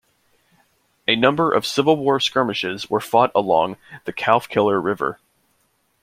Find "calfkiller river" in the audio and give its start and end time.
4.13-5.19